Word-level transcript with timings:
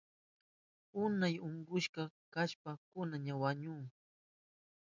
Unay 1.03 1.35
unkushka 1.45 2.03
kashpan 2.33 2.77
kunan 2.89 3.21
ña 3.25 3.33
wañuhun 3.41 3.87